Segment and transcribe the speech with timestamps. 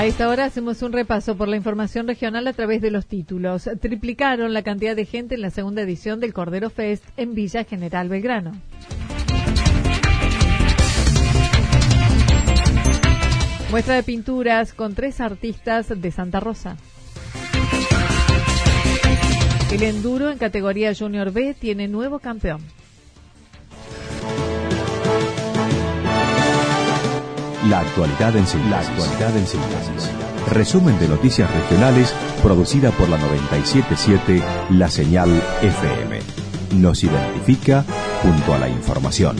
[0.00, 3.68] A esta hora hacemos un repaso por la información regional a través de los títulos.
[3.82, 8.08] Triplicaron la cantidad de gente en la segunda edición del Cordero Fest en Villa General
[8.08, 8.52] Belgrano.
[13.70, 16.78] Muestra de pinturas con tres artistas de Santa Rosa.
[19.70, 22.62] El enduro en categoría Junior B tiene nuevo campeón.
[27.68, 28.70] La actualidad en síntesis.
[28.70, 30.10] La actualidad en síntesis.
[30.50, 35.28] Resumen de noticias regionales producida por la 977 La Señal
[35.60, 36.20] FM.
[36.76, 37.84] Nos identifica
[38.22, 39.36] junto a la información.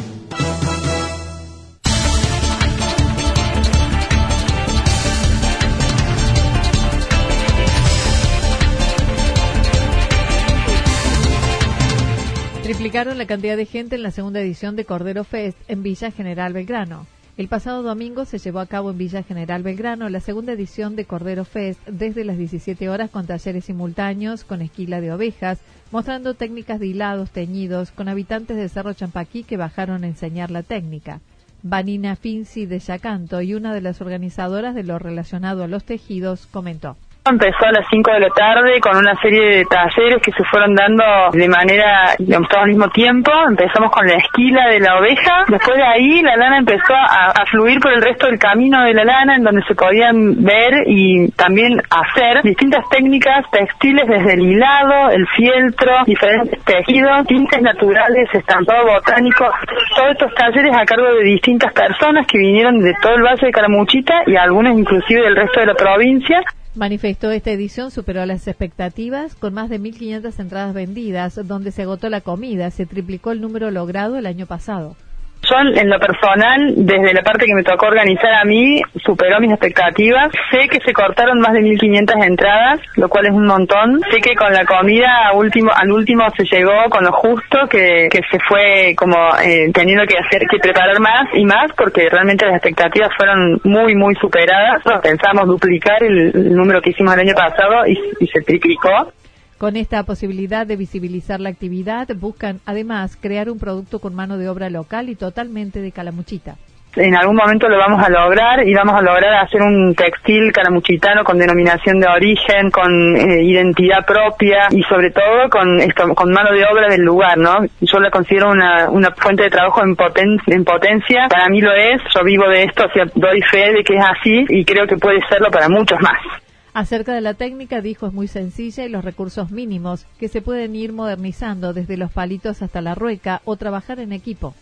[12.64, 16.52] Triplicaron la cantidad de gente en la segunda edición de Cordero Fest en Villa General
[16.52, 17.06] Belgrano.
[17.40, 21.06] El pasado domingo se llevó a cabo en Villa General Belgrano la segunda edición de
[21.06, 25.58] Cordero Fest desde las 17 horas con talleres simultáneos con esquila de ovejas,
[25.90, 30.62] mostrando técnicas de hilados teñidos con habitantes de Cerro Champaquí que bajaron a enseñar la
[30.62, 31.22] técnica.
[31.62, 36.44] Vanina Finzi de Yacanto y una de las organizadoras de lo relacionado a los tejidos
[36.44, 36.98] comentó.
[37.28, 40.74] Empezó a las 5 de la tarde con una serie de talleres que se fueron
[40.74, 43.30] dando de manera, digamos, todo al mismo tiempo.
[43.46, 45.44] Empezamos con la esquila de la oveja.
[45.48, 49.04] Después de ahí la lana empezó a, fluir por el resto del camino de la
[49.04, 55.10] lana en donde se podían ver y también hacer distintas técnicas textiles desde el hilado,
[55.10, 59.50] el fieltro, diferentes tejidos, tintes naturales, estampado botánico.
[59.94, 63.52] Todos estos talleres a cargo de distintas personas que vinieron de todo el Valle de
[63.52, 66.42] Calamuchita y algunas inclusive del resto de la provincia.
[66.76, 72.08] Manifestó esta edición superó las expectativas con más de 1.500 entradas vendidas, donde se agotó
[72.08, 74.94] la comida, se triplicó el número logrado el año pasado.
[75.42, 79.50] Yo, en lo personal, desde la parte que me tocó organizar a mí, superó mis
[79.50, 80.28] expectativas.
[80.50, 84.00] Sé que se cortaron más de 1.500 entradas, lo cual es un montón.
[84.10, 88.08] Sé que con la comida a último, al último se llegó con lo justo, que,
[88.10, 92.44] que se fue como eh, teniendo que hacer, que preparar más y más, porque realmente
[92.46, 94.82] las expectativas fueron muy, muy superadas.
[95.02, 99.12] Pensamos duplicar el, número que hicimos el año pasado y se triplicó.
[99.60, 104.48] Con esta posibilidad de visibilizar la actividad, buscan además crear un producto con mano de
[104.48, 106.56] obra local y totalmente de calamuchita.
[106.96, 111.24] En algún momento lo vamos a lograr y vamos a lograr hacer un textil calamuchitano
[111.24, 116.52] con denominación de origen, con eh, identidad propia y sobre todo con esto, con mano
[116.52, 117.58] de obra del lugar, ¿no?
[117.82, 121.28] Yo la considero una, una fuente de trabajo en, poten en potencia.
[121.28, 122.00] Para mí lo es.
[122.14, 124.96] Yo vivo de esto, o sea, doy fe de que es así y creo que
[124.96, 126.39] puede serlo para muchos más.
[126.72, 130.76] Acerca de la técnica, dijo, es muy sencilla y los recursos mínimos, que se pueden
[130.76, 134.54] ir modernizando desde los palitos hasta la rueca o trabajar en equipo.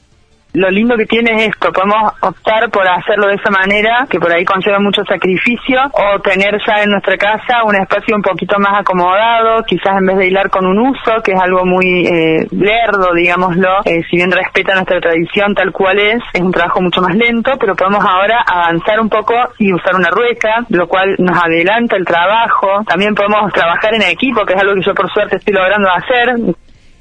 [0.54, 4.32] Lo lindo que tiene es esto, podemos optar por hacerlo de esa manera, que por
[4.32, 8.80] ahí conlleva mucho sacrificio, o tener ya en nuestra casa un espacio un poquito más
[8.80, 13.12] acomodado, quizás en vez de hilar con un uso, que es algo muy eh, lerdo,
[13.14, 17.14] digámoslo, eh, si bien respeta nuestra tradición tal cual es, es un trabajo mucho más
[17.14, 21.96] lento, pero podemos ahora avanzar un poco y usar una rueca, lo cual nos adelanta
[21.96, 22.84] el trabajo.
[22.86, 26.56] También podemos trabajar en equipo, que es algo que yo por suerte estoy logrando hacer.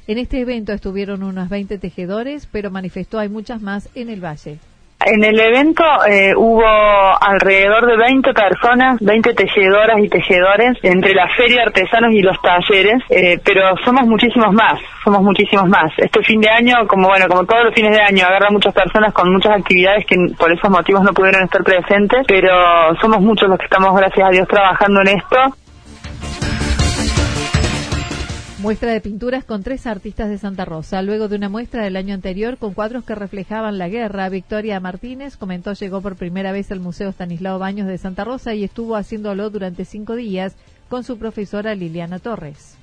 [0.08, 4.56] En este evento estuvieron unos 20 tejedores, pero manifestó hay muchas más en el valle.
[5.04, 11.28] En el evento eh, hubo alrededor de 20 personas, 20 tejedoras y tejedores, entre la
[11.36, 15.92] feria artesanos y los talleres, eh, pero somos muchísimos más, somos muchísimos más.
[15.98, 19.12] Este fin de año, como bueno, como todos los fines de año, agarra muchas personas
[19.12, 23.58] con muchas actividades que por esos motivos no pudieron estar presentes, pero somos muchos los
[23.58, 25.67] que estamos, gracias a Dios, trabajando en esto.
[28.60, 31.00] Muestra de pinturas con tres artistas de Santa Rosa.
[31.00, 35.36] Luego de una muestra del año anterior con cuadros que reflejaban la guerra, Victoria Martínez
[35.36, 39.48] comentó llegó por primera vez al Museo Stanislao Baños de Santa Rosa y estuvo haciéndolo
[39.50, 40.56] durante cinco días
[40.88, 42.76] con su profesora Liliana Torres.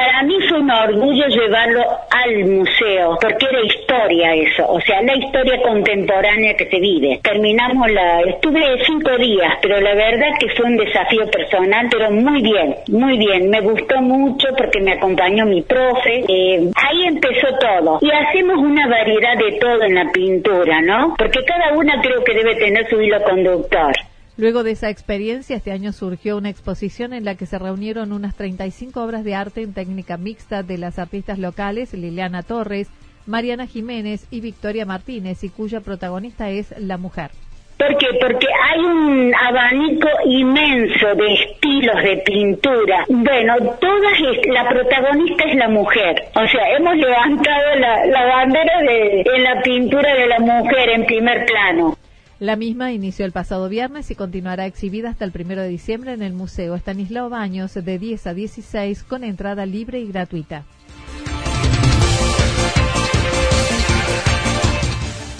[0.00, 5.14] Para mí fue un orgullo llevarlo al museo, porque era historia eso, o sea, la
[5.14, 7.20] historia contemporánea que se vive.
[7.22, 12.40] Terminamos la, estuve cinco días, pero la verdad que fue un desafío personal, pero muy
[12.40, 13.50] bien, muy bien.
[13.50, 16.24] Me gustó mucho porque me acompañó mi profe.
[16.26, 17.98] Eh, ahí empezó todo.
[18.00, 21.14] Y hacemos una variedad de todo en la pintura, ¿no?
[21.18, 23.92] Porque cada una creo que debe tener su hilo conductor.
[24.40, 28.34] Luego de esa experiencia, este año surgió una exposición en la que se reunieron unas
[28.36, 32.88] 35 obras de arte en técnica mixta de las artistas locales Liliana Torres,
[33.26, 37.32] Mariana Jiménez y Victoria Martínez, y cuya protagonista es la mujer.
[37.76, 38.06] ¿Por qué?
[38.18, 43.04] Porque hay un abanico inmenso de estilos de pintura.
[43.10, 44.20] Bueno, todas,
[44.54, 46.14] la protagonista es la mujer.
[46.34, 51.44] O sea, hemos levantado la, bandera de, en la pintura de la mujer en primer
[51.44, 51.94] plano.
[52.40, 56.22] La misma inició el pasado viernes y continuará exhibida hasta el primero de diciembre en
[56.22, 60.64] el Museo Estanislao Baños de 10 a 16 con entrada libre y gratuita.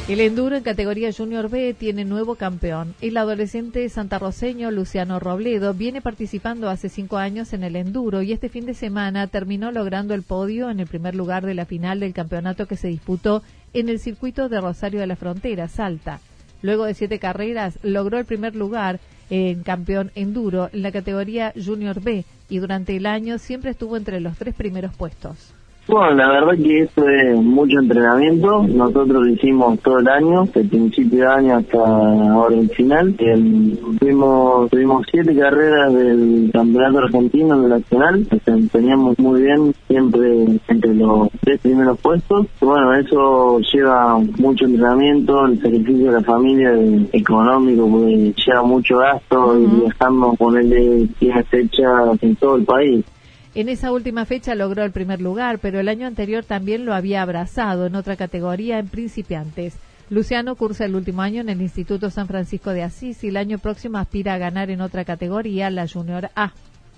[0.09, 2.95] El enduro en categoría Junior B tiene nuevo campeón.
[3.01, 8.51] El adolescente santarroceño Luciano Robledo viene participando hace cinco años en el enduro y este
[8.51, 12.13] fin de semana terminó logrando el podio en el primer lugar de la final del
[12.13, 13.43] campeonato que se disputó
[13.73, 16.21] en el circuito de Rosario de la Frontera, Salta.
[16.63, 22.01] Luego de siete carreras, logró el primer lugar en campeón enduro en la categoría Junior
[22.01, 25.55] B y durante el año siempre estuvo entre los tres primeros puestos.
[25.87, 28.63] Bueno, la verdad que eso es mucho entrenamiento.
[28.63, 33.15] Nosotros lo hicimos todo el año, desde el principio de año hasta ahora el final.
[33.99, 38.27] tuvimos, tuvimos siete carreras del campeonato argentino del nacional.
[38.31, 42.47] Nos empeñamos muy bien, siempre entre los tres primeros puestos.
[42.61, 46.73] bueno, eso lleva mucho entrenamiento, el sacrificio de la familia,
[47.13, 53.05] económico, porque lleva mucho gasto y viajando, ponerle 10 fechas en todo el país.
[53.53, 57.23] En esa última fecha logró el primer lugar, pero el año anterior también lo había
[57.23, 59.75] abrazado en otra categoría en principiantes.
[60.09, 63.59] Luciano cursa el último año en el Instituto San Francisco de Asís y el año
[63.59, 66.53] próximo aspira a ganar en otra categoría, la Junior A.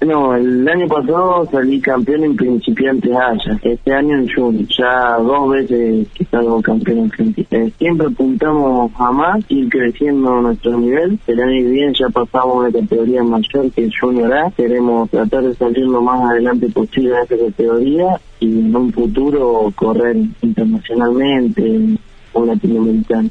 [0.05, 3.59] No, el año pasado salí campeón en principiantes Haya.
[3.63, 4.67] Este año en Junior.
[4.77, 7.69] Ya dos veces que salgo campeón en principiantes.
[7.69, 11.21] Eh, siempre apuntamos a más, ir creciendo nuestro nivel.
[11.27, 14.51] El año viene ya pasamos una categoría mayor que es Junior A.
[14.51, 19.73] Queremos tratar de salir lo más adelante posible en esta categoría y en un futuro
[19.77, 21.97] correr internacionalmente
[22.33, 23.31] o latinoamericano.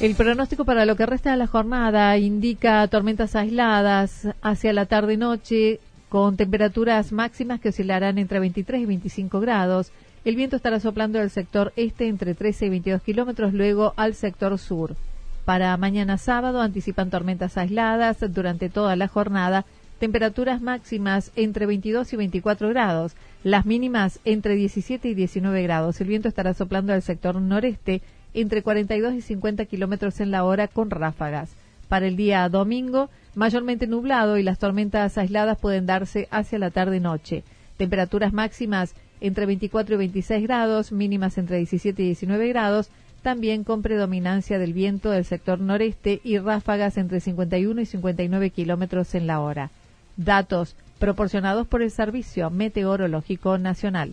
[0.00, 5.78] El pronóstico para lo que resta de la jornada indica tormentas aisladas hacia la tarde-noche
[6.08, 9.92] con temperaturas máximas que oscilarán entre 23 y 25 grados.
[10.24, 14.58] El viento estará soplando del sector este entre 13 y 22 kilómetros, luego al sector
[14.58, 14.96] sur.
[15.44, 19.66] Para mañana sábado anticipan tormentas aisladas durante toda la jornada,
[19.98, 26.00] temperaturas máximas entre 22 y 24 grados, las mínimas entre 17 y 19 grados.
[26.00, 28.00] El viento estará soplando del sector noreste
[28.34, 31.50] entre 42 y 50 kilómetros en la hora con ráfagas.
[31.88, 37.42] Para el día domingo, mayormente nublado y las tormentas aisladas pueden darse hacia la tarde-noche.
[37.76, 42.90] Temperaturas máximas entre 24 y 26 grados, mínimas entre 17 y 19 grados,
[43.22, 49.14] también con predominancia del viento del sector noreste y ráfagas entre 51 y 59 kilómetros
[49.14, 49.70] en la hora.
[50.16, 54.12] Datos proporcionados por el Servicio Meteorológico Nacional